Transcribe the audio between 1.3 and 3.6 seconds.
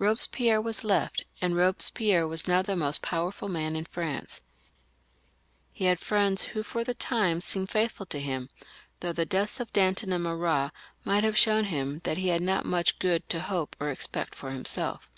and Eobespierre /vas now the most powerful